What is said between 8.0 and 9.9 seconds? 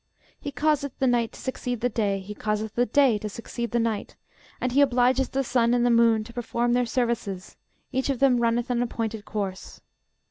of them runneth an appointed course.